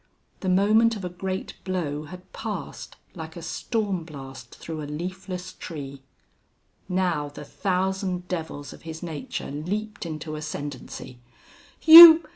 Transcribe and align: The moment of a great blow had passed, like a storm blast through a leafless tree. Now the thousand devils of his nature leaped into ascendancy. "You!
The 0.39 0.49
moment 0.49 0.95
of 0.95 1.05
a 1.05 1.09
great 1.09 1.53
blow 1.63 2.05
had 2.05 2.33
passed, 2.33 2.95
like 3.13 3.35
a 3.35 3.43
storm 3.43 4.03
blast 4.03 4.55
through 4.55 4.81
a 4.81 4.89
leafless 4.89 5.53
tree. 5.53 6.01
Now 6.89 7.29
the 7.29 7.45
thousand 7.45 8.27
devils 8.27 8.73
of 8.73 8.81
his 8.81 9.03
nature 9.03 9.51
leaped 9.51 10.03
into 10.07 10.35
ascendancy. 10.35 11.19
"You! 11.83 12.27